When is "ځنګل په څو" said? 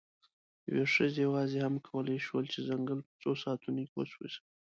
2.69-3.31